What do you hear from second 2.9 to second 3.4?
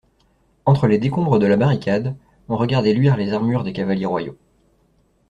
luire les